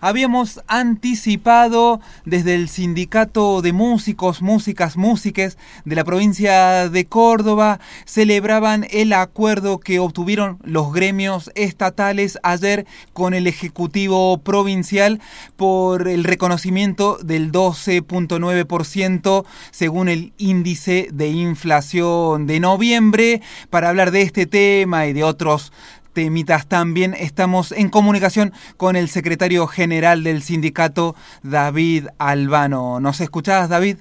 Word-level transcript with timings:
habíamos 0.00 0.60
anticipado 0.66 2.00
desde 2.24 2.54
el 2.54 2.68
Sindicato 2.68 3.62
de 3.62 3.72
Músicos, 3.72 4.42
Músicas, 4.42 4.96
Músiques 4.96 5.58
de 5.84 5.96
la 5.96 6.04
provincia 6.04 6.88
de 6.88 7.04
Córdoba, 7.04 7.80
celebraban 8.04 8.86
el 8.90 9.12
acuerdo 9.12 9.78
que 9.78 9.98
obtuvieron 9.98 10.58
los 10.64 10.92
gremios 10.92 11.50
estatales 11.54 12.38
ayer 12.42 12.86
con 13.12 13.34
el 13.34 13.46
Ejecutivo 13.46 14.38
Provincial 14.38 15.20
por 15.56 16.08
el 16.08 16.24
reconocimiento 16.24 17.18
del 17.22 17.52
12.9% 17.52 19.44
según 19.70 20.08
el 20.08 20.32
índice 20.38 21.08
de 21.12 21.28
inflación 21.28 22.46
de 22.46 22.60
noviembre. 22.60 23.42
Para 23.68 23.88
hablar 23.88 24.10
de 24.10 24.22
este 24.22 24.46
tema 24.46 25.06
y 25.06 25.12
de 25.12 25.24
otros 25.24 25.72
temitas 26.12 26.66
también. 26.66 27.14
Estamos 27.14 27.72
en 27.72 27.88
comunicación 27.90 28.52
con 28.76 28.96
el 28.96 29.08
secretario 29.08 29.66
general 29.66 30.24
del 30.24 30.42
sindicato, 30.42 31.14
David 31.42 32.08
Albano. 32.18 33.00
¿Nos 33.00 33.20
escuchás, 33.20 33.68
David? 33.68 33.98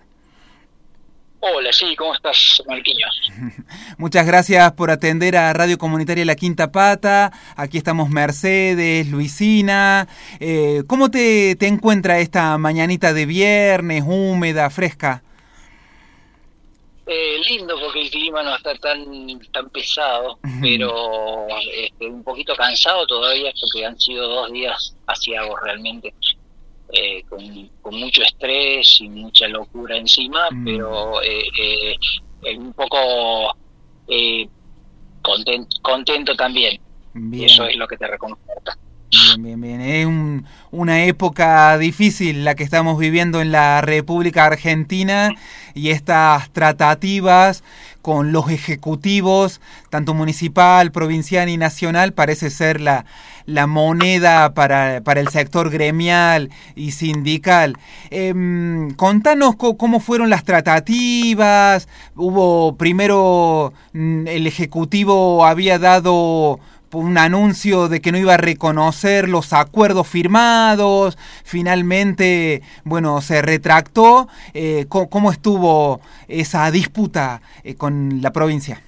Hola, 1.41 1.71
sí, 1.71 1.95
¿cómo 1.95 2.13
estás, 2.13 2.61
Marquinhos? 2.67 3.31
Muchas 3.97 4.25
gracias 4.25 4.73
por 4.73 4.91
atender 4.91 5.37
a 5.37 5.53
Radio 5.53 5.77
Comunitaria 5.77 6.25
La 6.25 6.35
Quinta 6.35 6.71
Pata. 6.71 7.31
Aquí 7.55 7.77
estamos 7.77 8.09
Mercedes, 8.09 9.07
Luisina. 9.07 10.09
Eh, 10.41 10.83
¿Cómo 10.87 11.09
te, 11.09 11.55
te 11.55 11.67
encuentra 11.67 12.19
esta 12.19 12.57
mañanita 12.57 13.13
de 13.13 13.25
viernes, 13.25 14.03
húmeda, 14.05 14.69
fresca? 14.69 15.23
Eh, 17.11 17.41
lindo 17.49 17.75
porque 17.79 18.01
el 18.01 18.11
clima 18.11 18.43
no 18.43 18.55
está 18.55 18.75
tan 18.75 19.03
tan 19.51 19.67
pesado, 19.71 20.37
pero 20.61 21.47
este, 21.73 22.05
un 22.05 22.23
poquito 22.23 22.55
cansado 22.55 23.07
todavía 23.07 23.51
porque 23.59 23.83
han 23.83 23.99
sido 23.99 24.27
dos 24.27 24.51
días 24.51 24.95
asiagos 25.07 25.59
realmente, 25.63 26.13
eh, 26.93 27.23
con, 27.27 27.99
mucho 27.99 28.21
estrés 28.21 29.01
y 29.01 29.09
mucha 29.09 29.47
locura 29.47 29.97
encima, 29.97 30.51
mm. 30.51 30.63
pero 30.63 31.19
eh, 31.23 31.97
un 32.55 32.73
poco 32.73 33.57
contento, 35.23 35.77
contento 35.81 36.35
también. 36.35 36.79
Eso 37.33 37.65
es 37.65 37.75
lo 37.75 37.87
que 37.87 37.97
te 37.97 38.05
reconforta. 38.05 38.77
Bien, 39.09 39.59
bien, 39.59 39.61
bien. 39.61 39.81
Es 39.81 40.45
una 40.69 41.05
época 41.05 41.75
difícil 41.79 42.45
la 42.45 42.53
que 42.53 42.63
estamos 42.63 42.99
viviendo 42.99 43.41
en 43.41 43.51
la 43.51 43.81
República 43.81 44.45
Argentina 44.45 45.31
y 45.73 45.89
estas 45.89 46.49
tratativas 46.51 47.63
con 48.01 48.31
los 48.31 48.49
ejecutivos, 48.49 49.61
tanto 49.89 50.13
municipal, 50.13 50.91
provincial 50.91 51.49
y 51.49 51.57
nacional, 51.57 52.13
parece 52.13 52.49
ser 52.49 52.79
la, 52.79 53.05
la 53.45 53.67
moneda 53.67 54.53
para, 54.53 55.01
para, 55.03 55.19
el 55.19 55.27
sector 55.29 55.69
gremial 55.69 56.49
y 56.75 56.91
sindical. 56.91 57.77
Em, 58.09 58.91
contanos 58.95 59.55
cómo 59.55 59.99
fueron 59.99 60.29
las 60.29 60.43
tratativas. 60.43 61.87
Hubo 62.15 62.75
primero, 62.77 63.73
mm, 63.93 64.27
el 64.27 64.47
Ejecutivo 64.47 65.45
había 65.45 65.79
dado 65.79 66.59
un 66.91 67.17
anuncio 67.17 67.87
de 67.87 68.01
que 68.01 68.11
no 68.11 68.17
iba 68.17 68.35
a 68.35 68.37
reconocer 68.37 69.27
los 69.27 69.53
acuerdos 69.53 70.07
firmados, 70.07 71.17
finalmente, 71.43 72.61
bueno, 72.83 73.21
se 73.21 73.41
retractó. 73.41 74.27
Eh, 74.53 74.85
¿cómo, 74.89 75.31
estuvo 75.31 76.01
esa 76.27 76.69
disputa 76.71 77.41
eh, 77.63 77.75
con 77.75 78.21
la 78.21 78.31
provincia? 78.31 78.81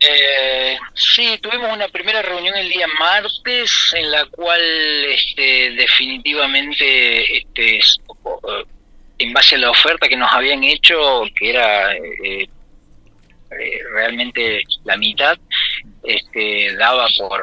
Eh, 0.00 0.76
sí, 0.94 1.38
tuvimos 1.40 1.72
una 1.72 1.88
primera 1.88 2.20
reunión 2.22 2.54
el 2.56 2.68
día 2.68 2.86
martes 2.98 3.70
en 3.94 4.10
la 4.10 4.26
cual 4.26 4.60
este, 4.60 5.70
definitivamente 5.72 7.38
este, 7.38 7.80
en 9.18 9.32
base 9.32 9.54
a 9.54 9.58
la 9.58 9.70
oferta 9.70 10.08
que 10.08 10.16
nos 10.16 10.32
habían 10.32 10.62
hecho, 10.64 11.22
que 11.38 11.50
era 11.50 11.94
eh, 13.58 13.80
realmente 13.92 14.64
la 14.84 14.96
mitad, 14.96 15.38
este, 16.04 16.74
daba 16.76 17.06
por, 17.18 17.42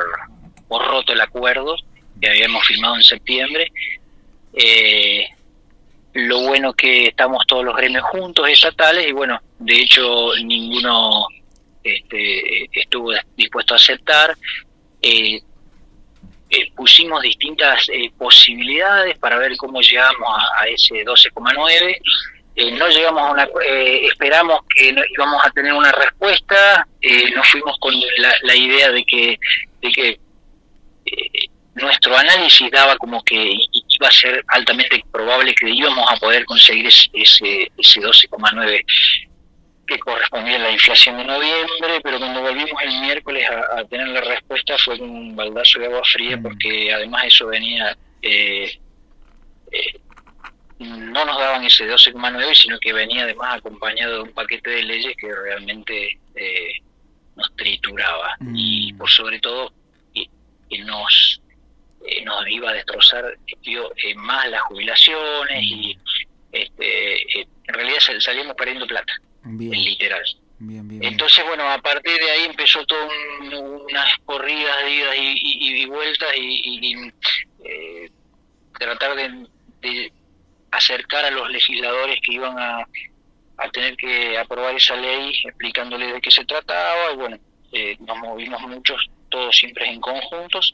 por 0.68 0.86
roto 0.86 1.14
el 1.14 1.22
acuerdo 1.22 1.76
que 2.22 2.30
habíamos 2.30 2.66
firmado 2.66 2.96
en 2.96 3.04
septiembre. 3.04 3.72
Eh, 4.54 5.28
lo 6.14 6.42
bueno 6.42 6.74
que 6.74 7.08
estamos 7.08 7.46
todos 7.48 7.64
los 7.66 7.76
gremios 7.76 8.04
juntos 8.04 8.48
estatales 8.50 9.08
y 9.08 9.14
bueno, 9.14 9.40
de 9.60 9.76
hecho 9.76 10.32
ninguno 10.44 11.26
este, 11.84 12.66
estuvo 12.80 13.12
dispuesto 13.36 13.74
a 13.74 13.78
aceptar. 13.78 14.38
Eh, 15.02 15.42
eh, 16.50 16.72
pusimos 16.76 17.22
distintas 17.22 17.88
posibilidades 18.18 19.18
para 19.18 19.38
ver 19.38 19.56
cómo 19.56 19.80
llegamos 19.80 20.28
a, 20.28 20.64
a 20.64 20.68
ese 20.68 20.96
12,9 21.06 21.98
eh, 22.56 22.72
no 22.72 22.88
llegamos 22.90 23.22
a 23.22 23.32
una, 23.32 23.48
eh, 23.66 24.08
esperamos 24.08 24.60
que 24.76 24.94
íbamos 25.14 25.46
a 25.46 25.50
tener 25.52 25.74
una 25.74 25.92
respuesta, 25.92 26.86
eh, 27.02 27.32
nos 27.32 27.48
fuimos 27.48 27.78
con 27.80 27.94
la, 28.44 28.56
idea 28.56 28.92
de 28.92 29.04
que, 29.06 29.40
de 29.82 29.92
que 29.92 30.20
nuestro 31.76 32.16
análisis 32.18 32.70
daba 32.70 32.98
como 32.98 33.24
que 33.24 33.36
iba 33.36 34.08
a 34.08 34.12
ser 34.12 34.44
altamente 34.50 35.04
probable 35.12 35.56
que 35.56 35.70
íbamos 35.70 36.06
a 36.12 36.18
poder 36.18 36.44
conseguir 36.46 36.88
ese, 36.88 37.10
ese, 37.14 37.72
ese 37.78 38.02
12,9 38.02 38.84
que 39.88 40.00
correspondía 40.00 40.58
a 40.58 40.60
la 40.60 40.72
inflación 40.72 41.18
de 41.18 41.26
noviembre, 41.26 42.00
pero 42.04 42.20
cuando 42.20 42.42
volvimos 42.42 42.82
el 42.84 43.02
miércoles 43.02 43.46
a, 43.50 43.84
tener 43.86 44.10
la 44.10 44.22
respuesta 44.22 44.78
fue 44.78 44.96
un 44.96 45.36
baldazo 45.36 45.80
de 45.80 45.86
agua 45.86 46.02
fría 46.04 46.38
mm. 46.38 46.44
porque 46.44 46.94
además 46.94 47.26
eso 47.26 47.48
venía 47.48 47.98
eh, 48.22 48.72
no 50.82 51.26
nos 51.26 51.38
daban 51.38 51.64
ese 51.64 51.86
12,9, 51.86 52.56
sino 52.56 52.80
que 52.80 52.94
venía 52.94 53.24
además 53.24 53.58
acompañado 53.58 54.16
de 54.16 54.22
un 54.22 54.34
paquete 54.34 54.70
de 54.70 54.84
leyes 54.84 55.16
que 55.18 55.34
realmente 55.34 56.20
eh, 56.36 56.74
nos 57.36 57.56
trituraba 57.56 58.36
mm. 58.40 58.56
y 58.56 58.94
por 58.94 59.10
sobre 59.10 59.40
todo 59.40 59.72
que 60.14 60.80
nos 60.80 61.42
eh, 62.06 62.24
nos 62.24 62.48
iba 62.50 62.70
a 62.70 62.74
destrozar 62.74 63.38
eh, 63.64 64.16
más 64.16 64.50
las 64.50 64.62
jubilaciones 64.62 65.64
y 65.64 65.98
este, 66.52 67.42
en 67.42 67.74
realidad 67.74 68.00
salíamos 68.20 68.56
perdiendo 68.56 68.88
plata, 68.88 69.14
en 69.46 69.58
literal. 69.70 70.24
Entonces, 71.02 71.44
bueno, 71.46 71.68
a 71.70 71.80
partir 71.80 72.20
de 72.20 72.32
ahí 72.32 72.46
empezó 72.46 72.86
toda 72.86 73.08
unas 73.42 74.18
corridas 74.26 74.78
idas 74.88 75.16
y, 75.18 75.86
vueltas 75.88 76.30
y, 76.36 77.12
tratar 78.78 79.16
de 79.16 80.12
acercar 80.82 81.26
a 81.26 81.32
los 81.32 81.50
legisladores 81.50 82.20
que 82.22 82.34
iban 82.34 82.58
a, 82.58 82.88
tener 83.72 83.96
que 83.96 84.38
aprobar 84.40 84.76
esa 84.76 84.96
ley, 84.96 85.36
explicándole 85.46 86.14
de 86.14 86.20
qué 86.20 86.32
se 86.32 86.44
trataba, 86.46 87.14
y 87.14 87.16
bueno, 87.16 87.38
eh, 87.72 87.96
nos 88.00 88.18
movimos 88.18 88.60
muchos, 88.62 89.08
todos 89.30 89.56
siempre 89.56 89.86
en 89.88 90.02
conjuntos, 90.02 90.74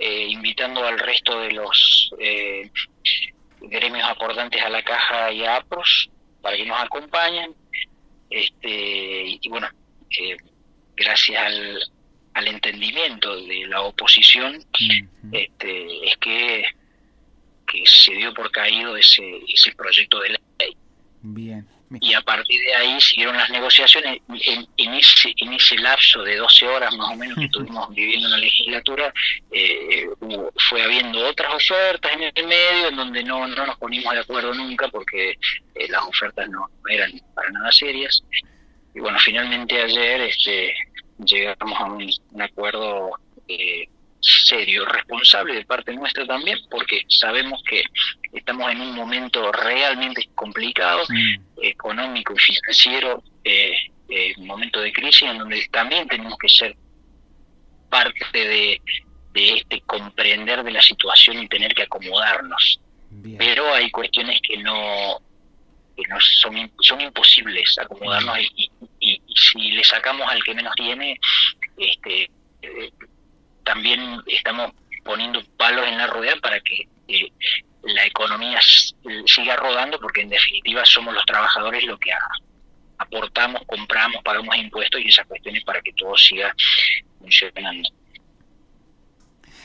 eh, 0.00 0.26
invitando 0.28 0.84
al 0.84 0.98
resto 0.98 1.40
de 1.40 1.52
los 1.52 2.10
eh, 2.18 2.68
gremios 3.60 4.10
acordantes 4.10 4.60
a 4.60 4.68
la 4.68 4.82
caja 4.82 5.30
y 5.30 5.44
a 5.44 5.56
APROS 5.56 6.10
para 6.42 6.56
que 6.56 6.66
nos 6.66 6.80
acompañen. 6.80 7.54
Este, 8.28 9.38
y, 9.40 9.48
bueno, 9.48 9.68
gracias 10.96 11.46
al, 11.46 11.78
al 12.34 12.48
entendimiento 12.48 13.34
de 13.46 13.66
la 13.66 13.80
oposición, 13.80 14.62
este, 15.32 16.08
es 16.08 16.16
que 16.18 16.35
se 18.06 18.12
dio 18.12 18.32
por 18.32 18.50
caído 18.50 18.96
ese, 18.96 19.22
ese 19.48 19.72
proyecto 19.72 20.20
de 20.20 20.30
ley. 20.30 20.76
Bien. 21.22 21.66
Y 22.00 22.14
a 22.14 22.20
partir 22.20 22.60
de 22.62 22.74
ahí 22.74 23.00
siguieron 23.00 23.36
las 23.36 23.48
negociaciones. 23.50 24.20
En, 24.28 24.66
en, 24.76 24.94
ese, 24.94 25.32
en 25.36 25.52
ese 25.52 25.76
lapso 25.78 26.22
de 26.22 26.36
12 26.36 26.66
horas 26.66 26.94
más 26.96 27.12
o 27.12 27.16
menos 27.16 27.36
que 27.36 27.44
estuvimos 27.50 27.94
viviendo 27.94 28.26
en 28.26 28.32
la 28.32 28.38
legislatura, 28.38 29.12
eh, 29.52 30.06
fue 30.68 30.82
habiendo 30.82 31.26
otras 31.28 31.54
ofertas 31.54 32.12
en 32.12 32.22
el 32.22 32.46
medio 32.46 32.88
en 32.88 32.96
donde 32.96 33.22
no, 33.22 33.46
no 33.46 33.66
nos 33.66 33.78
ponimos 33.78 34.12
de 34.14 34.20
acuerdo 34.20 34.52
nunca 34.54 34.88
porque 34.88 35.30
eh, 35.74 35.88
las 35.88 36.02
ofertas 36.02 36.48
no, 36.48 36.68
eran 36.88 37.12
para 37.34 37.50
nada 37.50 37.70
serias. 37.70 38.22
Y 38.94 39.00
bueno, 39.00 39.18
finalmente 39.20 39.80
ayer 39.80 40.22
este, 40.22 40.74
llegamos 41.24 41.80
a 41.80 41.84
un, 41.84 42.10
un 42.32 42.42
acuerdo 42.42 43.10
eh, 43.46 43.88
serio, 44.26 44.84
responsable 44.84 45.54
de 45.54 45.64
parte 45.64 45.92
nuestra 45.94 46.26
también, 46.26 46.58
porque 46.70 47.02
sabemos 47.08 47.62
que 47.62 47.82
estamos 48.32 48.70
en 48.70 48.80
un 48.80 48.94
momento 48.94 49.52
realmente 49.52 50.28
complicado, 50.34 51.04
mm. 51.08 51.62
económico 51.62 52.34
y 52.34 52.38
financiero, 52.38 53.22
eh, 53.44 53.76
eh, 54.08 54.34
un 54.38 54.46
momento 54.46 54.80
de 54.80 54.92
crisis 54.92 55.22
en 55.22 55.38
donde 55.38 55.66
también 55.70 56.08
tenemos 56.08 56.36
que 56.38 56.48
ser 56.48 56.76
parte 57.88 58.24
de, 58.32 58.80
este 59.34 59.80
comprender 59.82 60.62
de 60.62 60.70
la 60.70 60.82
situación 60.82 61.42
y 61.42 61.48
tener 61.48 61.74
que 61.74 61.82
acomodarnos. 61.82 62.80
Pero 63.38 63.72
hay 63.72 63.90
cuestiones 63.90 64.40
que 64.42 64.56
no 64.58 65.20
que 65.96 66.02
no 66.08 66.20
son 66.20 66.70
son 66.80 67.00
imposibles 67.00 67.78
acomodarnos 67.78 68.38
y, 68.54 68.70
y, 69.00 69.22
si 69.34 69.70
le 69.70 69.82
sacamos 69.82 70.30
al 70.30 70.42
que 70.44 70.54
menos 70.54 70.74
tiene 70.74 71.18
este 71.78 72.30
eh, 72.62 72.90
también 73.66 74.22
estamos 74.26 74.72
poniendo 75.04 75.42
palos 75.58 75.86
en 75.86 75.98
la 75.98 76.06
rueda 76.06 76.34
para 76.40 76.58
que 76.60 76.88
eh, 77.08 77.30
siga 79.26 79.56
rodando 79.56 80.00
porque 80.00 80.22
en 80.22 80.30
definitiva 80.30 80.84
somos 80.84 81.12
los 81.12 81.24
trabajadores 81.26 81.84
lo 81.84 81.98
que 81.98 82.10
aportamos, 82.98 83.62
compramos, 83.66 84.22
pagamos 84.24 84.56
impuestos 84.56 85.00
y 85.00 85.08
esas 85.08 85.26
cuestiones 85.26 85.62
para 85.64 85.82
que 85.82 85.92
todo 85.92 86.16
siga 86.16 86.54
funcionando. 87.18 87.88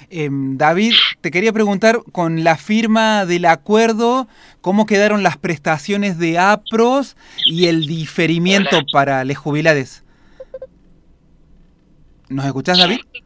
Em, 0.09 0.57
David, 0.57 0.93
te 1.21 1.31
quería 1.31 1.53
preguntar, 1.53 1.99
con 2.11 2.43
la 2.43 2.57
firma 2.57 3.25
del 3.25 3.45
acuerdo, 3.45 4.27
¿cómo 4.59 4.85
quedaron 4.85 5.23
las 5.23 5.37
prestaciones 5.37 6.17
de 6.17 6.39
APROS 6.39 7.15
y 7.45 7.67
el 7.67 7.85
diferimiento 7.85 8.81
para 8.91 9.23
los 9.23 9.37
jubilados? 9.37 10.03
¿Nos 12.29 12.45
escuchás, 12.45 12.77
David? 12.77 13.01
Eh, 13.13 13.20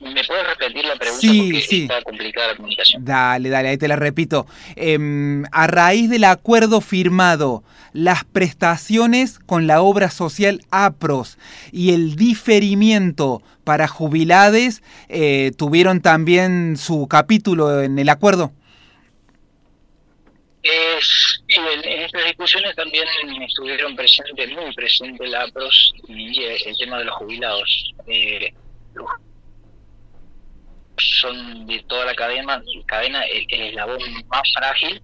¿Me 0.00 0.24
puedes 0.24 0.46
repetir 0.46 0.84
la 0.84 0.96
pregunta? 0.96 1.20
Sí, 1.20 1.50
porque 1.50 1.60
sí. 1.62 1.82
Está 1.82 2.02
complicada 2.02 2.48
la 2.48 2.56
comunicación. 2.56 3.04
Dale, 3.04 3.48
dale, 3.48 3.68
ahí 3.68 3.78
te 3.78 3.88
la 3.88 3.96
repito. 3.96 4.46
Em, 4.76 5.44
a 5.52 5.66
raíz 5.66 6.10
del 6.10 6.24
acuerdo 6.24 6.80
firmado, 6.80 7.62
las 7.92 8.24
prestaciones 8.24 9.38
con 9.38 9.66
la 9.66 9.80
obra 9.82 10.10
social 10.10 10.62
APROS 10.70 11.38
y 11.72 11.94
el 11.94 12.16
diferimiento 12.16 13.42
para 13.64 13.88
jubilades 13.88 14.82
eh, 15.08 15.52
tuvieron 15.56 16.00
también 16.00 16.76
su 16.76 17.06
capítulo 17.08 17.82
en 17.82 17.98
el 17.98 18.08
acuerdo. 18.08 18.52
Es, 20.62 21.42
en, 21.48 21.84
estas 21.84 22.24
discusiones 22.26 22.74
también 22.76 23.06
estuvieron 23.42 23.96
presentes, 23.96 24.50
muy 24.50 24.72
presentes 24.74 25.30
la 25.30 25.44
APROS 25.44 25.94
y 26.08 26.42
el 26.44 26.76
tema 26.78 26.98
de 26.98 27.04
los 27.04 27.14
jubilados. 27.16 27.94
Eh, 28.06 28.52
son 30.98 31.66
de 31.66 31.82
toda 31.84 32.06
la 32.06 32.14
cadena, 32.14 32.62
cadena 32.86 33.22
el, 33.24 33.46
eslabón 33.50 34.00
más 34.28 34.42
frágil. 34.54 35.00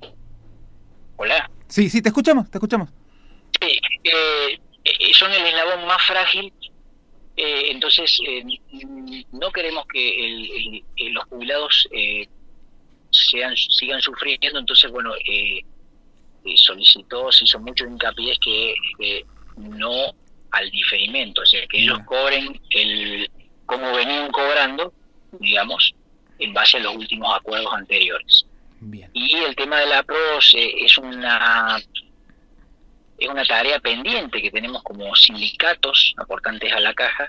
Hola. 1.17 1.51
Sí, 1.69 1.89
sí, 1.89 2.03
te 2.03 2.09
escuchamos, 2.09 2.51
te 2.51 2.59
escuchamos. 2.59 2.89
Sí, 3.61 3.79
eh, 4.05 4.59
eh, 4.85 5.15
son 5.15 5.33
el 5.33 5.47
eslabón 5.47 5.87
más 5.87 6.03
frágil, 6.07 6.53
eh, 7.37 7.71
entonces 7.71 8.19
no 9.33 9.51
queremos 9.51 9.87
que 9.87 10.83
los 11.11 11.25
jubilados 11.25 11.89
sean, 13.11 13.55
sigan 13.57 14.01
sufriendo, 14.01 14.59
entonces 14.59 14.91
bueno, 14.91 15.13
solicitó, 16.57 17.31
se 17.33 17.45
hizo 17.45 17.59
mucho 17.61 17.87
hincapié 17.87 18.37
que, 18.41 18.75
que 18.99 19.27
no 19.57 20.15
al 20.51 20.71
diferimento, 20.71 21.43
o 21.43 21.47
sea, 21.47 21.67
que 21.67 21.79
ellos 21.79 21.99
cobren 22.07 22.61
el 22.71 23.31
como 23.67 23.93
venían 23.93 24.31
cobrando 24.31 24.93
digamos, 25.41 25.95
en 26.39 26.53
base 26.53 26.79
a 26.79 26.81
los 26.81 26.97
últimos 26.97 27.37
acuerdos 27.37 27.73
anteriores. 27.73 28.47
Y 29.13 29.35
el 29.37 29.57
tema 29.57 29.81
de 29.81 29.87
la 29.87 30.03
PROS 30.03 30.55
eh, 30.55 30.75
es 30.85 30.99
una 30.99 31.81
es 33.17 33.29
una 33.29 33.45
tarea 33.45 33.79
pendiente 33.79 34.43
que 34.43 34.51
tenemos 34.51 34.83
como 34.83 35.15
sindicatos 35.15 36.15
aportantes 36.19 36.73
a 36.73 36.81
la 36.81 36.93
caja 36.93 37.29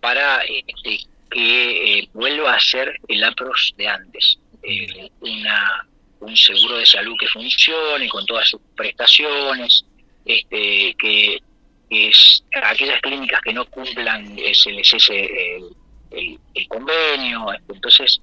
para 0.00 0.42
este, 0.42 0.98
que 1.30 1.98
eh, 1.98 2.08
vuelva 2.12 2.54
a 2.54 2.60
ser 2.60 3.00
el 3.08 3.24
APROS 3.24 3.74
de 3.76 3.88
antes. 3.88 4.38
Eh, 4.62 5.10
una, 5.20 5.86
un 6.20 6.36
seguro 6.36 6.76
de 6.76 6.86
salud 6.86 7.16
que 7.18 7.28
funcione 7.28 8.08
con 8.08 8.24
todas 8.26 8.48
sus 8.48 8.60
prestaciones, 8.76 9.84
este, 10.24 10.94
que 10.98 11.40
es 11.88 12.42
aquellas 12.62 13.00
clínicas 13.00 13.40
que 13.42 13.52
no 13.52 13.64
cumplan 13.66 14.38
ese 14.38 14.70
el, 14.70 15.75
el, 16.10 16.68
convenio, 16.68 17.46
entonces 17.68 18.20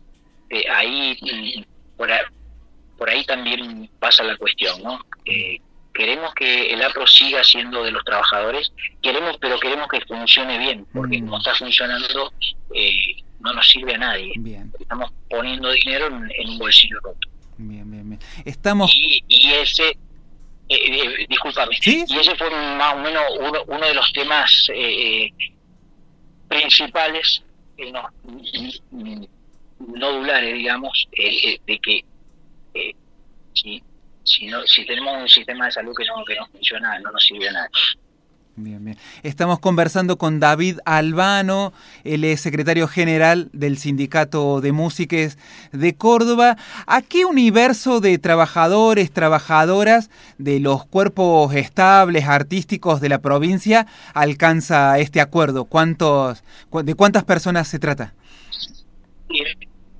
eh, 0.50 0.64
ahí 0.70 1.66
por, 1.98 2.10
por, 2.98 3.10
ahí 3.10 3.24
también 3.26 3.90
pasa 4.00 4.24
la 4.24 4.38
cuestión, 4.38 4.82
¿no? 4.84 5.00
Eh, 5.26 5.60
queremos 5.94 6.34
que 6.34 6.72
el 6.74 6.82
APRO 6.82 7.06
siga 7.08 7.44
siendo 7.44 7.84
de 7.84 7.92
los 7.92 8.04
trabajadores, 8.04 8.74
queremos, 9.02 9.38
pero 9.40 9.60
queremos 9.60 9.88
que 9.88 10.02
funcione 10.02 10.58
bien, 10.58 10.86
porque 10.94 11.22
mm. 11.22 11.26
como 11.26 11.38
está 11.38 11.56
funcionando 11.56 12.34
eh, 12.74 13.16
no 13.40 13.54
nos 13.54 13.68
sirve 13.68 13.96
a 13.96 13.98
nadie. 13.98 14.34
Estamos 14.80 15.12
poniendo 15.30 15.72
dinero 15.72 16.08
en, 16.08 16.50
un 16.50 16.58
bolsillo 16.58 17.00
roto. 17.04 17.28
Bien, 17.58 17.90
bien, 17.90 18.10
bien. 18.10 18.22
Estamos... 18.46 18.92
Y, 18.96 19.52
ese, 19.54 19.98
eh, 20.70 21.26
discúlpame, 21.30 21.78
y 21.86 22.02
ese 22.02 22.36
fue 22.36 22.50
más 22.50 22.94
o 22.94 22.98
menos 22.98 23.24
uno, 23.40 23.64
uno 23.68 23.86
de 23.86 23.94
los 23.94 24.12
temas 24.14 24.68
principales 26.48 27.44
no, 27.92 28.10
nodulares, 29.80 30.54
digamos, 30.54 31.08
eh, 31.14 31.60
de 31.66 31.80
que 31.80 32.06
eh, 32.74 32.96
si, 33.54 33.84
si, 34.24 34.48
no, 34.48 34.66
si 34.66 34.86
tenemos 34.86 35.22
un 35.22 35.30
sistema 35.30 35.66
de 35.66 35.72
salud 35.72 35.94
que 35.96 36.06
no, 36.06 36.24
que 36.26 36.36
no 36.36 36.48
funciona, 36.48 37.00
no 37.00 37.12
nos 37.12 37.24
sirve 37.24 37.50
a 37.50 37.54
nada. 37.54 37.70
Bien, 38.56 38.86
bien. 38.86 38.98
Estamos 39.24 39.58
conversando 39.60 40.20
con 40.20 40.40
David 40.40 40.78
Albano, 40.86 41.74
él 42.04 42.24
es 42.24 42.40
secretario 42.40 42.88
general 42.88 43.50
del 43.52 43.80
Sindicato 43.80 44.62
de 44.62 44.72
Músicos 44.72 45.40
de 45.72 45.96
Córdoba. 45.96 46.58
¿A 46.86 47.02
qué 47.02 47.26
universo 47.26 48.00
de 48.00 48.20
trabajadores, 48.20 49.12
trabajadoras 49.12 50.12
de 50.38 50.60
los 50.60 50.86
cuerpos 50.86 51.56
estables, 51.56 52.26
artísticos 52.26 53.02
de 53.02 53.10
la 53.10 53.18
provincia 53.20 53.88
alcanza 54.14 55.00
este 55.00 55.20
acuerdo? 55.20 55.66
¿Cuántos, 55.66 56.44
¿De 56.84 56.94
cuántas 56.94 57.24
personas 57.24 57.68
se 57.68 57.80
trata? 57.80 58.14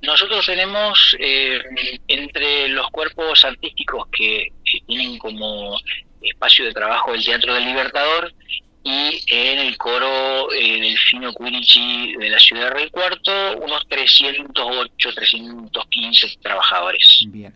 Nosotros 0.00 0.46
tenemos 0.46 1.16
eh, 1.18 1.58
entre 2.06 2.68
los 2.68 2.88
cuerpos 2.90 3.44
artísticos 3.44 4.06
que 4.16 4.52
tienen 4.86 5.18
como 5.18 5.76
espacio 6.24 6.64
de 6.64 6.72
trabajo 6.72 7.12
del 7.12 7.24
Teatro 7.24 7.54
del 7.54 7.64
Libertador 7.64 8.32
y 8.82 9.24
en 9.28 9.58
el 9.60 9.76
coro 9.78 10.52
eh, 10.52 10.80
del 10.80 10.98
Fino 10.98 11.32
de 11.32 12.28
la 12.28 12.38
ciudad 12.38 12.64
de 12.64 12.70
Rey 12.70 12.90
Cuarto 12.90 13.32
unos 13.56 13.86
308, 13.88 15.08
315 15.14 16.38
trabajadores. 16.42 17.24
Bien. 17.28 17.54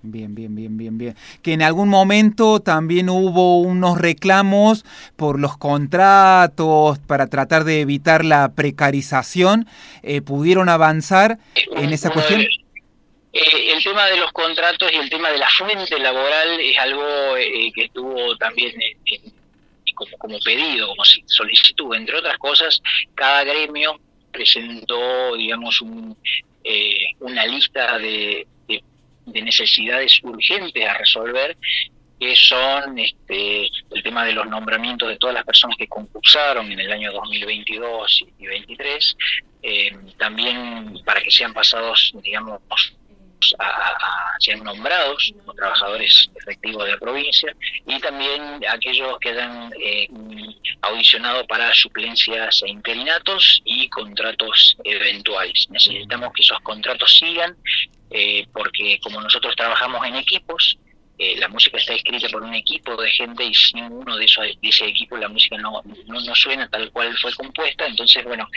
Bien, 0.00 0.32
bien, 0.34 0.54
bien, 0.54 0.76
bien, 0.76 0.96
bien. 0.96 1.16
Que 1.42 1.52
en 1.52 1.62
algún 1.62 1.88
momento 1.88 2.60
también 2.60 3.10
hubo 3.10 3.60
unos 3.60 3.98
reclamos 3.98 4.84
por 5.16 5.40
los 5.40 5.58
contratos 5.58 7.00
para 7.00 7.26
tratar 7.26 7.64
de 7.64 7.80
evitar 7.80 8.24
la 8.24 8.52
precarización. 8.52 9.66
Eh, 10.02 10.22
¿Pudieron 10.22 10.68
avanzar 10.68 11.38
en 11.76 11.92
esa 11.92 12.10
cuestión? 12.10 12.42
Eh, 13.38 13.72
el 13.72 13.82
tema 13.84 14.06
de 14.06 14.16
los 14.16 14.32
contratos 14.32 14.90
y 14.92 14.96
el 14.96 15.08
tema 15.08 15.30
de 15.30 15.38
la 15.38 15.48
fuente 15.48 15.96
laboral 16.00 16.58
es 16.58 16.76
algo 16.76 17.36
eh, 17.36 17.70
que 17.72 17.84
estuvo 17.84 18.36
también 18.36 18.74
como, 19.94 20.18
como 20.18 20.38
pedido, 20.40 20.88
como 20.88 21.04
solicitud. 21.04 21.94
Entre 21.94 22.16
otras 22.16 22.36
cosas, 22.38 22.82
cada 23.14 23.44
gremio 23.44 24.00
presentó, 24.32 25.36
digamos, 25.36 25.80
un, 25.80 26.16
eh, 26.64 27.12
una 27.20 27.46
lista 27.46 27.96
de, 27.98 28.44
de, 28.66 29.42
necesidades 29.42 30.18
urgentes 30.24 30.84
a 30.84 30.94
resolver 30.94 31.56
que 32.18 32.34
son 32.34 32.98
este, 32.98 33.68
el 33.92 34.02
tema 34.02 34.24
de 34.24 34.32
los 34.32 34.48
nombramientos 34.48 35.08
de 35.08 35.16
todas 35.16 35.34
las 35.34 35.44
personas 35.44 35.76
que 35.76 35.86
concursaron 35.86 36.72
en 36.72 36.80
el 36.80 36.90
año 36.90 37.12
2022 37.12 38.22
y 38.22 38.46
2023, 38.46 39.16
también 40.16 41.00
para 41.04 41.20
que 41.20 41.30
sean 41.30 41.54
pasados, 41.54 42.12
digamos, 42.20 42.60
a, 43.58 44.28
sean 44.38 44.62
nombrados 44.62 45.32
como 45.38 45.54
trabajadores 45.54 46.30
efectivos 46.34 46.84
de 46.84 46.92
la 46.92 46.98
provincia 46.98 47.54
y 47.86 47.98
también 48.00 48.64
aquellos 48.68 49.18
que 49.20 49.30
hayan 49.30 49.72
eh, 49.80 50.08
audicionado 50.82 51.46
para 51.46 51.72
suplencias 51.74 52.62
e 52.62 52.70
interinatos 52.70 53.60
y 53.64 53.88
contratos 53.88 54.76
eventuales. 54.84 55.66
Necesitamos 55.70 56.32
que 56.34 56.42
esos 56.42 56.60
contratos 56.60 57.12
sigan 57.18 57.56
eh, 58.10 58.46
porque 58.52 58.98
como 59.02 59.20
nosotros 59.20 59.54
trabajamos 59.56 60.06
en 60.06 60.16
equipos, 60.16 60.78
eh, 61.18 61.36
la 61.38 61.48
música 61.48 61.76
está 61.76 61.94
escrita 61.94 62.28
por 62.28 62.42
un 62.42 62.54
equipo 62.54 62.96
de 62.96 63.10
gente 63.10 63.44
y 63.44 63.52
sin 63.52 63.84
uno 63.86 64.16
de, 64.16 64.24
esos, 64.24 64.44
de 64.44 64.68
ese 64.68 64.86
equipo 64.86 65.16
la 65.16 65.28
música 65.28 65.58
no, 65.58 65.82
no, 66.06 66.34
suena 66.36 66.68
tal 66.68 66.92
cual 66.92 67.16
fue 67.18 67.34
compuesta, 67.34 67.86
entonces 67.86 68.22
bueno, 68.24 68.48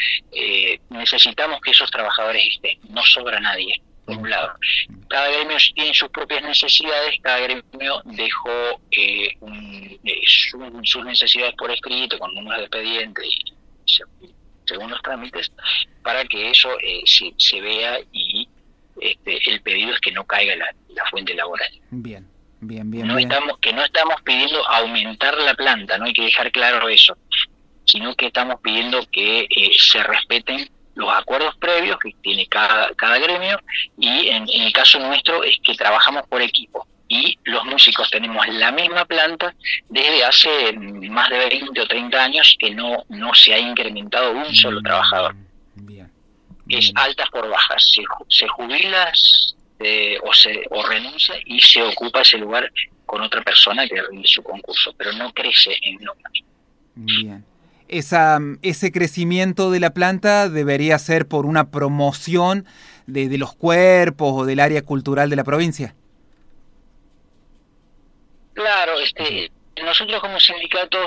necesitamos 0.89 1.59
que 1.61 1.71
esos 1.71 1.89
trabajadores 1.89 2.45
estén, 2.45 2.77
no 2.89 3.03
sobra 3.03 3.39
nadie 3.39 3.81
por 4.11 4.23
un 4.23 4.29
lado. 4.29 4.53
Cada 5.09 5.29
gremio 5.29 5.57
tiene 5.75 5.93
sus 5.93 6.09
propias 6.09 6.43
necesidades, 6.43 7.15
cada 7.21 7.39
gremio 7.39 8.01
dejó 8.05 8.81
eh, 8.91 9.37
eh, 10.03 10.21
sus 10.83 11.05
necesidades 11.05 11.53
por 11.55 11.71
escrito, 11.71 12.17
con 12.19 12.33
números 12.33 12.59
de 12.59 12.65
expediente 12.65 13.21
y 13.27 13.37
según 14.65 14.91
los 14.91 15.01
trámites, 15.01 15.51
para 16.03 16.23
que 16.25 16.51
eso 16.51 16.69
eh, 16.79 17.01
se, 17.05 17.61
vea 17.61 17.99
y 18.11 18.47
este, 18.99 19.39
el 19.49 19.61
pedido 19.61 19.93
es 19.93 19.99
que 19.99 20.11
no 20.11 20.23
caiga 20.25 20.55
la, 20.55 21.05
fuente 21.09 21.33
laboral. 21.33 21.69
Bien, 21.89 22.27
bien, 22.61 22.89
bien. 22.89 23.07
No 23.07 23.17
Estamos, 23.17 23.57
que 23.59 23.73
no 23.73 23.83
estamos 23.83 24.21
pidiendo 24.23 24.65
aumentar 24.67 25.37
la 25.39 25.55
planta, 25.55 25.97
no 25.97 26.05
hay 26.05 26.13
que 26.13 26.23
dejar 26.23 26.51
claro 26.51 26.87
eso, 26.87 27.17
sino 27.85 28.15
que 28.15 28.27
estamos 28.27 28.61
pidiendo 28.61 29.05
que 29.11 29.47
se 29.77 30.03
respeten 30.03 30.69
los 30.95 31.13
acuerdos 31.13 31.55
previos 31.57 31.97
que 31.99 32.13
tiene 32.21 32.47
cada, 32.47 32.93
cada 32.95 33.17
gremio 33.19 33.59
y 33.97 34.27
en, 34.27 34.47
el 34.49 34.73
caso 34.73 34.99
nuestro 34.99 35.43
es 35.43 35.57
que 35.63 35.75
trabajamos 35.75 36.27
por 36.27 36.41
equipo 36.41 36.87
y 37.07 37.37
los 37.43 37.65
músicos 37.65 38.09
tenemos 38.09 38.47
la 38.47 38.71
misma 38.71 39.05
planta 39.05 39.53
desde 39.89 40.23
hace 40.23 40.73
más 40.73 41.29
de 41.29 41.37
20 41.37 41.81
o 41.81 41.87
30 41.87 42.23
años 42.23 42.55
que 42.57 42.71
no, 42.71 43.03
no 43.09 43.33
se 43.33 43.53
ha 43.53 43.59
incrementado 43.59 44.31
un 44.31 44.53
solo 44.55 44.79
mm, 44.79 44.83
trabajador. 44.83 45.35
Es 46.69 46.89
altas 46.95 47.29
por 47.29 47.49
bajas, 47.49 47.83
se, 47.93 48.01
se 48.29 48.47
jubila 48.47 49.11
eh, 49.79 50.17
o, 50.23 50.33
se, 50.33 50.63
o 50.69 50.83
renuncia 50.83 51.35
y 51.45 51.59
se 51.59 51.81
ocupa 51.83 52.21
ese 52.21 52.37
lugar 52.37 52.71
con 53.05 53.21
otra 53.21 53.41
persona 53.41 53.85
que 53.87 54.01
rinde 54.01 54.25
su 54.25 54.41
concurso, 54.41 54.93
pero 54.97 55.11
no 55.11 55.33
crece 55.33 55.75
en 55.81 55.95
número. 55.95 56.29
Bien. 56.95 57.50
Esa, 57.91 58.39
ese 58.61 58.91
crecimiento 58.91 59.69
de 59.69 59.79
la 59.79 59.93
planta 59.93 60.49
debería 60.49 60.97
ser 60.97 61.27
por 61.27 61.45
una 61.45 61.69
promoción 61.69 62.65
de, 63.05 63.29
de 63.29 63.37
los 63.37 63.53
cuerpos 63.53 64.33
o 64.33 64.45
del 64.45 64.59
área 64.59 64.81
cultural 64.81 65.29
de 65.29 65.35
la 65.35 65.43
provincia. 65.43 65.93
Claro, 68.53 68.99
este, 68.99 69.51
nosotros 69.83 70.19
como 70.21 70.39
sindicato 70.39 70.97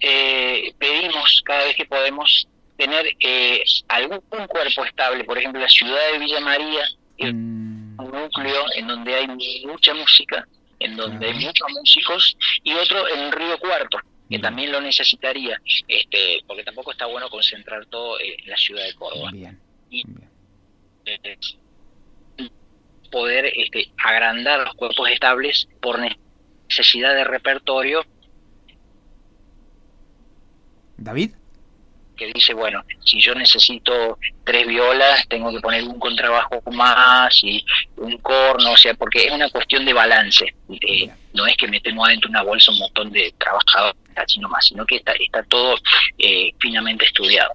eh, 0.00 0.72
pedimos 0.78 1.42
cada 1.44 1.64
vez 1.64 1.76
que 1.76 1.84
podemos 1.84 2.48
tener 2.76 3.06
eh, 3.20 3.62
algún 3.88 4.20
cuerpo 4.48 4.84
estable, 4.84 5.24
por 5.24 5.38
ejemplo 5.38 5.60
la 5.60 5.68
ciudad 5.68 6.12
de 6.12 6.18
Villa 6.18 6.40
María, 6.40 6.84
mm. 7.18 8.00
un 8.00 8.10
núcleo 8.10 8.64
en 8.76 8.86
donde 8.86 9.14
hay 9.14 9.26
mucha 9.66 9.94
música, 9.94 10.46
en 10.80 10.96
donde 10.96 11.26
hay 11.26 11.34
muchos 11.34 11.68
músicos, 11.78 12.36
y 12.62 12.72
otro 12.72 13.08
en 13.08 13.32
Río 13.32 13.58
Cuarto, 13.58 13.98
que 14.28 14.38
también 14.38 14.72
lo 14.72 14.80
necesitaría, 14.80 15.60
este, 15.86 16.42
porque 16.46 16.64
tampoco 16.64 16.92
está 16.92 17.06
bueno 17.06 17.28
concentrar 17.28 17.86
todo 17.86 18.18
en 18.20 18.48
la 18.48 18.56
ciudad 18.56 18.84
de 18.84 18.94
Córdoba. 18.94 19.30
Y, 19.90 20.04
eh, 21.06 21.38
poder 23.10 23.46
este, 23.46 23.92
agrandar 24.02 24.60
los 24.60 24.74
cuerpos 24.74 25.08
estables 25.08 25.68
por 25.80 26.00
necesidad 26.00 27.14
de 27.14 27.24
repertorio. 27.24 28.04
David. 30.96 31.34
Que 32.16 32.32
dice, 32.32 32.54
bueno, 32.54 32.82
si 33.04 33.20
yo 33.20 33.34
necesito 33.34 34.18
tres 34.44 34.66
violas, 34.66 35.26
tengo 35.28 35.52
que 35.52 35.60
poner 35.60 35.82
un 35.84 35.98
contrabajo 35.98 36.62
más 36.72 37.36
y 37.42 37.64
un 37.96 38.16
corno, 38.18 38.72
o 38.72 38.76
sea, 38.76 38.94
porque 38.94 39.26
es 39.26 39.32
una 39.32 39.48
cuestión 39.50 39.84
de 39.84 39.92
balance. 39.92 40.46
Eh, 40.70 41.10
no 41.32 41.46
es 41.46 41.56
que 41.56 41.68
metemos 41.68 42.06
adentro 42.06 42.30
una 42.30 42.42
bolsa 42.42 42.70
un 42.72 42.78
montón 42.78 43.10
de 43.10 43.34
trabajadores, 43.38 43.96
sino 44.26 44.48
más, 44.48 44.66
sino 44.66 44.86
que 44.86 44.96
está, 44.96 45.12
está 45.12 45.42
todo 45.44 45.76
eh, 46.18 46.52
finamente 46.58 47.04
estudiado. 47.04 47.52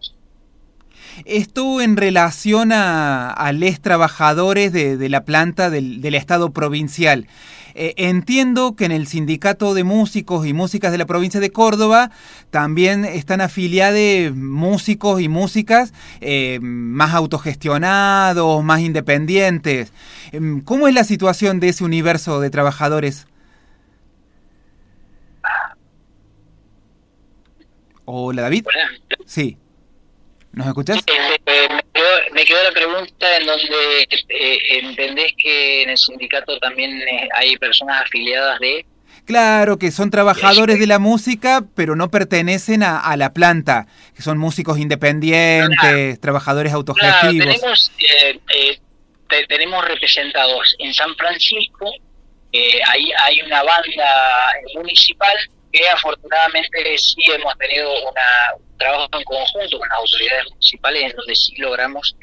Esto 1.25 1.81
en 1.81 1.97
relación 1.97 2.71
a, 2.71 3.31
a 3.31 3.51
los 3.53 3.79
trabajadores 3.81 4.71
de, 4.71 4.97
de 4.97 5.09
la 5.09 5.25
planta 5.25 5.69
del, 5.69 6.01
del 6.01 6.15
Estado 6.15 6.51
provincial. 6.51 7.27
Eh, 7.75 7.93
entiendo 7.97 8.75
que 8.75 8.85
en 8.85 8.91
el 8.91 9.07
Sindicato 9.07 9.73
de 9.73 9.83
Músicos 9.83 10.45
y 10.45 10.53
Músicas 10.53 10.91
de 10.91 10.97
la 10.97 11.05
provincia 11.05 11.39
de 11.39 11.51
Córdoba 11.51 12.11
también 12.49 13.05
están 13.05 13.41
afiliados 13.41 14.35
músicos 14.35 15.21
y 15.21 15.29
músicas 15.29 15.93
eh, 16.19 16.59
más 16.61 17.13
autogestionados, 17.13 18.63
más 18.63 18.81
independientes. 18.81 19.93
Em, 20.31 20.61
¿Cómo 20.61 20.87
es 20.87 20.93
la 20.93 21.03
situación 21.03 21.59
de 21.59 21.69
ese 21.69 21.83
universo 21.83 22.39
de 22.41 22.49
trabajadores? 22.49 23.27
Hola 28.03 28.41
David. 28.41 28.65
Sí. 29.25 29.57
¿Nos 30.51 30.67
escuchás? 30.67 30.99
Eh, 31.45 31.67
me 32.33 32.45
quedó 32.45 32.63
la 32.63 32.71
pregunta 32.71 33.37
en 33.37 33.45
donde 33.45 34.07
eh, 34.29 34.59
entendés 34.79 35.33
que 35.37 35.83
en 35.83 35.89
el 35.89 35.97
sindicato 35.97 36.57
también 36.59 37.01
eh, 37.01 37.29
hay 37.35 37.57
personas 37.57 38.03
afiliadas 38.03 38.59
de... 38.59 38.85
Claro, 39.25 39.77
que 39.77 39.91
son 39.91 40.09
trabajadores 40.09 40.79
de 40.79 40.87
la 40.87 40.97
música, 40.97 41.63
pero 41.75 41.95
no 41.95 42.09
pertenecen 42.09 42.81
a, 42.81 43.15
la 43.15 43.31
planta, 43.31 43.85
que 44.15 44.23
son 44.23 44.39
músicos 44.39 44.79
independientes, 44.79 46.19
trabajadores 46.19 46.73
autogestivos. 46.73 47.45
tenemos, 47.45 47.91
eh, 47.99 48.79
tenemos 49.47 49.85
representados 49.85 50.75
en 50.79 50.93
San 50.95 51.15
Francisco, 51.15 51.91
ahí 52.87 53.11
hay 53.23 53.41
una 53.45 53.61
banda 53.61 54.53
municipal 54.73 55.37
que 55.71 55.87
afortunadamente 55.89 56.97
sí 56.97 57.21
hemos 57.31 57.57
tenido 57.57 57.91
una, 58.03 58.55
un 58.57 58.77
trabajo 58.77 59.09
en 59.13 59.23
conjunto 59.23 59.79
con 59.79 59.87
las 59.87 59.97
autoridades 59.97 60.49
municipales 60.51 61.03
en 61.03 61.15
donde 61.15 61.35
sí 61.35 61.55
logramos 61.57 62.15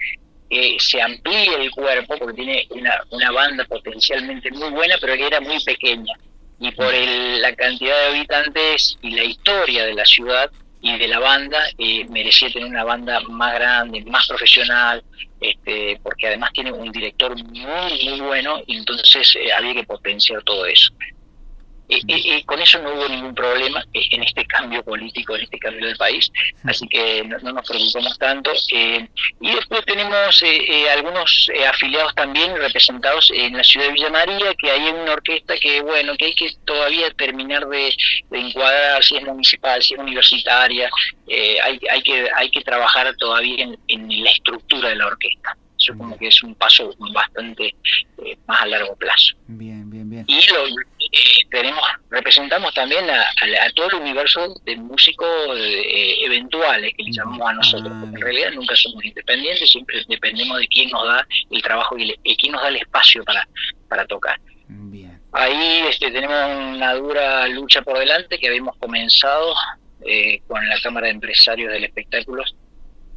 que 0.49 0.77
se 0.79 1.03
amplíe 1.03 1.55
el 1.55 1.71
cuerpo 1.71 2.17
porque 2.19 2.35
tiene 2.35 2.67
una, 2.71 3.03
una 3.11 3.31
banda 3.33 3.65
potencialmente 3.65 4.51
muy 4.53 4.71
buena 4.71 4.97
pero 5.01 5.17
que 5.17 5.27
era 5.27 5.41
muy 5.41 5.63
pequeña 5.65 6.15
y 6.59 6.71
por 6.73 6.93
la 6.95 7.55
cantidad 7.55 7.97
de 7.97 8.17
habitantes 8.17 8.97
y 9.03 9.11
la 9.11 9.25
historia 9.25 9.85
de 9.85 9.95
la 9.95 10.07
ciudad 10.07 10.51
y 10.81 10.99
de 10.99 11.09
la 11.09 11.19
banda 11.19 11.59
eh, 11.79 12.07
merecía 12.09 12.51
tener 12.51 12.69
una 12.69 12.85
banda 12.85 13.21
más 13.21 13.55
grande, 13.55 14.05
más 14.07 14.27
profesional, 14.29 15.03
este, 15.41 15.99
porque 16.03 16.29
además 16.29 16.53
tiene 16.53 16.73
un 16.73 16.93
director 16.93 17.35
muy, 17.37 18.09
muy 18.09 18.21
bueno 18.21 18.63
y 18.67 18.77
entonces 18.77 19.37
eh, 19.37 19.53
había 19.53 19.75
que 19.75 19.85
potenciar 19.85 20.43
todo 20.45 20.65
eso. 20.67 20.93
Y, 21.89 22.43
con 22.43 22.61
eso 22.61 22.81
no 22.83 22.93
hubo 22.93 23.09
ningún 23.09 23.35
problema 23.35 23.85
en 23.93 24.23
este 24.23 24.45
cambio 24.47 24.83
político, 24.83 25.37
en 25.37 25.43
este 25.43 25.59
cambio 25.59 25.87
del 25.87 25.97
país, 25.97 26.31
así 26.65 26.87
que 26.89 27.23
no, 27.25 27.39
nos 27.39 27.69
preocupamos 27.69 28.19
tanto. 28.19 28.51
Eh, 28.73 29.09
y 29.41 29.55
después 29.55 29.85
tenemos 29.85 30.43
eh, 30.43 30.65
eh, 30.69 30.91
algunos 30.91 31.51
afiliados 31.69 32.15
también 32.15 32.57
representados 32.57 33.31
en 33.33 33.57
la 33.57 33.63
ciudad 33.63 33.87
de 33.87 33.93
Villa 33.93 34.11
María, 34.11 34.55
que 34.59 34.71
hay 34.71 34.89
una 34.89 35.13
orquesta 35.13 35.55
que, 35.57 35.81
bueno, 35.81 36.17
que 36.17 36.27
hay 36.27 36.35
que 36.35 36.51
todavía 36.65 37.11
terminar 37.13 37.67
de, 37.69 37.95
encuadrar 38.33 39.03
si 39.05 39.17
es 39.17 39.23
municipal, 39.23 39.81
si 39.81 39.95
es 39.95 40.01
universitaria, 40.01 40.91
hay, 41.63 41.79
hay, 41.91 42.03
que, 42.03 42.29
hay 42.35 42.51
que 42.51 42.61
trabajar 42.63 43.15
todavía 43.17 43.65
en, 43.65 43.79
en 43.89 44.25
la 44.25 44.31
estructura 44.31 44.89
de 44.89 44.97
la 44.97 45.07
orquesta. 45.07 45.57
Eso 45.79 45.97
como 45.97 46.17
que 46.17 46.29
es 46.29 46.43
un 46.43 46.55
paso 46.55 46.91
bastante 47.13 47.75
más 48.47 48.63
a 48.63 48.67
largo 48.67 48.97
plazo. 48.97 49.37
Bien, 49.47 49.89
bien, 49.91 50.09
bien. 50.09 50.25
Y 50.27 50.41
lo, 50.51 50.65
tenemos 51.51 51.83
representamos 52.11 52.73
también 52.75 53.09
a, 53.11 53.71
todo 53.75 53.89
el 53.89 53.95
universo 53.97 54.55
de 54.65 54.77
músicos 54.77 55.29
eh, 55.57 56.25
eventuales 56.25 56.93
que 56.97 57.03
le 57.03 57.13
llamamos 57.13 57.49
a 57.49 57.53
nosotros, 57.55 57.93
porque 58.01 58.17
en 58.17 58.23
realidad 58.23 58.51
nunca 58.53 58.75
somos 58.77 59.05
independientes, 59.05 59.71
siempre 59.71 60.03
dependemos 60.09 60.59
de 60.59 60.69
quién 60.69 60.91
nos 60.91 61.07
da 61.07 61.27
el 61.51 61.63
trabajo 61.63 61.97
y, 61.99 62.37
quién 62.37 62.53
nos 62.53 62.63
da 62.63 62.69
el 62.69 62.77
espacio 62.77 63.25
para, 63.25 63.47
para 63.89 64.07
tocar. 64.07 64.39
Ahí 65.33 65.85
este, 65.89 66.11
tenemos 66.11 66.77
una 66.77 66.95
dura 66.95 67.47
lucha 67.49 67.83
por 67.83 67.99
delante 67.99 68.39
que 68.39 68.49
habíamos 68.49 68.77
comenzado 68.79 69.55
eh, 70.07 70.41
con 70.47 70.67
la 70.67 70.81
Cámara 70.81 71.09
de 71.09 71.13
Empresarios 71.13 71.71
del 71.71 71.85
Espectáculo 71.85 72.43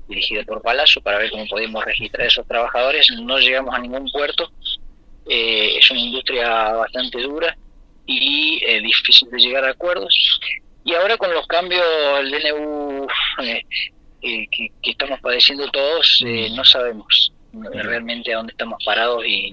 dirigida 0.10 0.44
por 0.44 0.62
Palazzo 0.62 1.01
para 1.01 1.20
ver 1.20 1.29
cómo 1.29 1.46
podemos 1.48 1.86
registrar 1.86 2.24
a 2.24 2.27
esos 2.27 2.46
trabajadores. 2.48 3.10
No 3.22 3.38
llegamos 3.38 3.74
a 3.74 3.79
ningún 3.79 4.10
puerto. 4.12 4.51
Eh, 5.29 5.77
es 5.77 5.89
una 5.91 6.00
industria 6.00 6.74
bastante 6.74 7.22
dura 7.22 7.56
y 8.10 8.60
eh, 8.66 8.82
difícil 8.82 9.30
de 9.30 9.38
llegar 9.38 9.63
a 9.66 9.72
acuerdos. 9.72 10.39
Y 10.84 10.96
ahora 10.96 11.16
con 11.18 11.32
los 11.32 11.46
cambios 11.46 11.86
del 12.16 12.32
DNU 12.32 13.08
eh, 13.44 13.63
eh, 14.24 14.48
que, 14.50 14.72
estamos 14.82 15.20
padeciendo 15.22 15.70
todos, 15.70 16.24
mm. 16.25 16.56
no 16.56 16.66
sabemos 16.66 17.32
realmente 17.54 18.34
a 18.34 18.38
dónde 18.38 18.51
estamos 18.51 18.84
parados 18.84 19.24
y, 19.25 19.51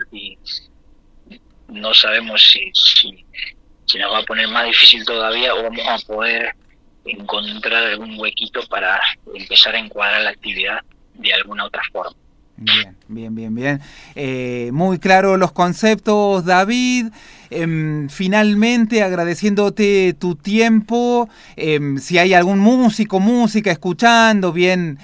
no 1.69 1.93
sabemos 1.93 2.43
si, 2.43 2.71
si, 2.73 3.99
nos 3.99 4.13
va 4.13 4.19
a 4.19 4.23
poner 4.23 4.49
más 4.49 4.67
difícil 4.67 5.05
todavía 5.05 5.55
o 5.55 5.63
vamos 5.65 5.85
a 5.87 5.99
poder 6.07 6.55
encontrar 7.05 7.83
algún 7.85 8.19
huequito 8.19 8.61
para 8.69 9.01
empezar 9.35 9.75
a 9.75 9.81
encuadrar 9.81 10.23
la 10.23 10.31
actividad 10.31 10.81
de 11.15 11.35
alguna 11.35 11.67
otra 11.67 11.83
forma. 11.93 12.17
Bien, 12.57 12.97
bien, 13.09 13.35
bien, 13.35 13.55
bien. 13.55 14.75
muy 14.75 14.99
claro 14.99 15.37
los 15.37 15.53
conceptos, 15.53 16.45
David. 16.45 17.09
Em, 17.51 18.09
finalmente, 18.09 19.03
agradeciéndote 19.03 20.15
tu 20.19 20.35
tiempo, 20.35 21.29
em, 21.57 21.99
si 21.99 22.19
hay 22.19 22.35
algún 22.35 22.59
músico, 22.59 23.21
música 23.21 23.71
escuchando, 23.71 24.53
bien, 24.53 24.99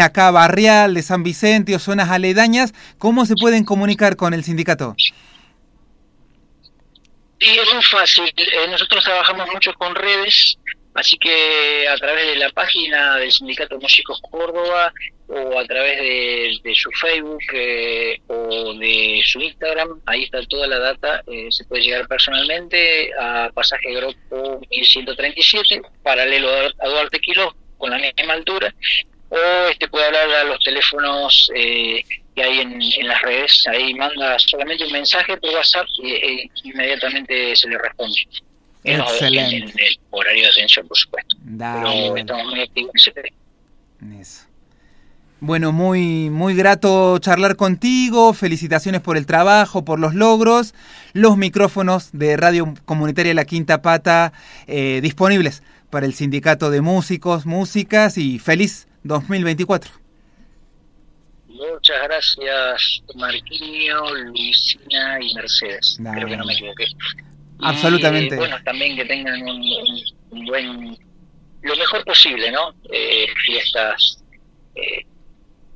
acá 0.00 0.30
Barrial, 0.30 0.94
de 0.94 1.02
San 1.02 1.22
Vicente 1.22 1.74
o 1.74 1.78
zonas 1.78 2.10
aledañas, 2.10 2.72
¿cómo 2.98 3.26
se 3.26 3.34
pueden 3.36 3.64
comunicar 3.64 4.16
con 4.16 4.34
el 4.34 4.44
sindicato? 4.44 4.94
Sí, 7.38 7.50
es 7.58 7.74
muy 7.74 7.82
fácil. 7.84 8.24
Eh, 8.36 8.68
nosotros 8.70 9.04
trabajamos 9.04 9.46
mucho 9.52 9.72
con 9.74 9.94
redes, 9.94 10.56
Así 10.96 11.18
que 11.18 11.86
a 11.88 11.96
través 11.96 12.26
de 12.26 12.36
la 12.36 12.48
página 12.50 13.16
del 13.16 13.30
Sindicato 13.30 13.78
Músicos 13.78 14.18
Córdoba 14.30 14.92
o 15.28 15.58
a 15.58 15.64
través 15.64 15.98
de, 16.62 16.74
su 16.74 16.90
Facebook 16.92 17.42
eh, 17.52 18.20
o 18.28 18.74
de 18.74 19.20
su 19.24 19.40
Instagram, 19.40 20.00
ahí 20.06 20.24
está 20.24 20.40
toda 20.42 20.66
la 20.68 20.78
data, 20.78 21.22
eh, 21.26 21.48
se 21.50 21.64
puede 21.64 21.82
llegar 21.82 22.06
personalmente 22.06 23.10
a 23.18 23.50
pasaje 23.52 23.92
grupo 23.94 24.60
1137, 24.70 25.82
paralelo 26.02 26.48
a 26.78 26.88
Duarte 26.88 27.18
Kilo, 27.18 27.54
con 27.76 27.90
la 27.90 27.98
misma 27.98 28.34
altura, 28.34 28.72
o 29.28 29.68
este 29.70 29.88
puede 29.88 30.06
hablar 30.06 30.30
a 30.30 30.44
los 30.44 30.60
teléfonos 30.60 31.50
eh, 31.54 32.04
que 32.34 32.42
hay 32.42 32.60
en, 32.60 33.08
las 33.08 33.20
redes. 33.22 33.66
Ahí 33.66 33.92
manda 33.94 34.38
solamente 34.38 34.84
un 34.84 34.92
mensaje 34.92 35.36
por 35.38 35.50
WhatsApp 35.50 35.86
y 35.98 36.12
e 36.12 36.50
inmediatamente 36.62 37.56
se 37.56 37.68
le 37.68 37.78
responde. 37.78 38.16
Excelente. 38.84 39.56
En, 39.56 39.86
el 39.86 39.98
horario 40.10 40.44
de 40.44 40.50
atención, 40.50 40.86
por 40.86 40.96
supuesto. 40.96 41.36
Pero 41.58 42.16
estamos 42.16 42.44
muy 42.46 42.60
activos 42.60 42.90
en 42.94 43.00
ese 43.00 44.45
Bueno, 45.40 45.70
muy, 45.70 46.30
muy 46.30 46.54
grato 46.54 47.18
charlar 47.18 47.56
contigo. 47.56 48.32
Felicitaciones 48.32 49.02
por 49.02 49.18
el 49.18 49.26
trabajo, 49.26 49.84
por 49.84 49.98
los 49.98 50.14
logros. 50.14 50.74
Los 51.12 51.36
micrófonos 51.36 52.08
de 52.12 52.38
Radio 52.38 52.72
Comunitaria 52.86 53.34
La 53.34 53.44
Quinta 53.44 53.82
Pata 53.82 54.32
eh, 54.66 55.00
disponibles 55.02 55.62
para 55.90 56.06
el 56.06 56.14
Sindicato 56.14 56.70
de 56.70 56.80
Músicos, 56.80 57.44
Músicas 57.44 58.16
y 58.16 58.38
feliz 58.38 58.88
2024. 59.04 59.92
Muchas 61.48 62.02
gracias, 62.04 63.02
Marquinho, 63.14 64.14
Luisina 64.14 65.18
y 65.20 65.34
Mercedes. 65.34 65.98
Creo 66.14 66.28
que 66.28 66.36
no 66.36 66.44
me 66.46 66.54
equivoqué. 66.54 66.86
Absolutamente. 67.60 68.36
bueno, 68.36 68.56
también 68.64 68.96
que 68.96 69.04
tengan 69.04 69.40
un, 69.42 70.46
buen, 70.46 70.98
lo 71.62 71.76
mejor 71.76 72.04
posible, 72.04 72.50
¿no? 72.50 72.74
Eh, 72.90 73.26
fiestas 73.46 74.22
eh, 74.74 75.06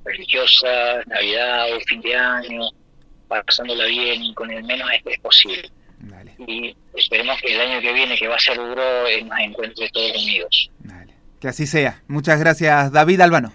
religiosas, 0.04 1.06
Navidad 1.06 1.74
o 1.74 1.80
fin 1.80 2.00
de 2.00 2.14
año, 2.14 2.62
pasándola 3.28 3.84
bien 3.86 4.34
con 4.34 4.50
el 4.50 4.64
menos 4.64 4.90
estrés 4.92 5.18
posible. 5.20 5.70
Y 6.46 6.74
esperemos 6.94 7.38
que 7.40 7.54
el 7.54 7.60
año 7.60 7.80
que 7.80 7.92
viene, 7.92 8.16
que 8.16 8.26
va 8.28 8.36
a 8.36 8.40
ser 8.40 8.56
duro, 8.56 8.82
nos 9.24 9.38
encuentre 9.40 9.90
todos 9.90 10.22
unidos. 10.22 10.70
Que 11.38 11.48
así 11.48 11.66
sea. 11.66 12.02
Muchas 12.08 12.38
gracias, 12.38 12.92
David 12.92 13.20
Albano. 13.20 13.52